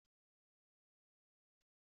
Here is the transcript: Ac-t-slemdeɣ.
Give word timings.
Ac-t-slemdeɣ. 0.03 1.87